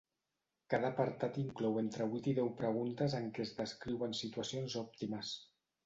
Cada 0.73 0.89
apartat 0.93 1.37
inclou 1.41 1.77
entre 1.83 2.09
vuit 2.15 2.31
i 2.33 2.35
deu 2.41 2.51
preguntes 2.65 3.19
en 3.21 3.31
què 3.37 3.47
es 3.47 3.55
descriuen 3.63 4.21
situacions 4.25 4.83
òptimes. 4.87 5.41